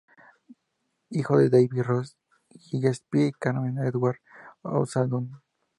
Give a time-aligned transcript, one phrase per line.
[1.11, 2.17] Hijo de David Ross
[2.49, 4.19] Gillespie y Carmen Edwards
[4.63, 5.43] Ossandón.